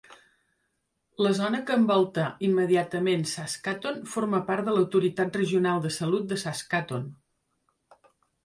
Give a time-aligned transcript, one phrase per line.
[1.25, 7.07] La zona que envolta immediatament Saskatoon forma part de l'Autoritat Regional de Salut de Saskatoon.